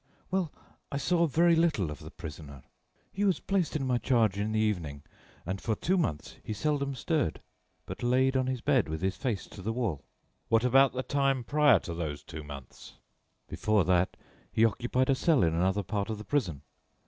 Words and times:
"Well, 0.31 0.51
I 0.91 0.97
saw 0.97 1.27
very 1.27 1.55
little 1.55 1.91
of 1.91 1.99
the 1.99 2.09
prisoner. 2.09 2.63
He 3.11 3.23
was 3.23 3.39
placed 3.39 3.75
in 3.75 3.85
my 3.85 3.99
charge 3.99 4.39
in 4.39 4.51
the 4.51 4.59
evening 4.59 5.03
and, 5.45 5.61
for 5.61 5.75
two 5.75 5.95
months, 5.95 6.37
he 6.43 6.53
seldom 6.53 6.95
stirred, 6.95 7.39
but 7.85 8.01
laid 8.01 8.35
on 8.35 8.47
his 8.47 8.61
bed 8.61 8.89
with 8.89 9.03
his 9.03 9.15
face 9.15 9.45
to 9.49 9.61
the 9.61 9.71
wall." 9.71 10.03
"What 10.47 10.63
about 10.63 10.93
the 10.93 11.03
time 11.03 11.43
prior 11.43 11.77
to 11.81 11.93
those 11.93 12.23
two 12.23 12.43
months?" 12.43 12.95
"Before 13.47 13.83
that 13.83 14.17
he 14.51 14.65
occupied 14.65 15.11
a 15.11 15.13
cell 15.13 15.43
in 15.43 15.53
another 15.53 15.83
part 15.83 16.09
of 16.09 16.17
the 16.17 16.25
prison. 16.25 16.63